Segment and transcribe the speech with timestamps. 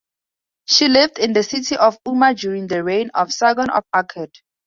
[0.65, 4.31] She lived in the city of Umma during the reign of Sargon of Akkad.